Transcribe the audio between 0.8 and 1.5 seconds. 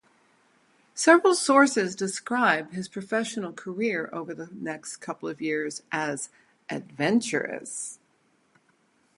Several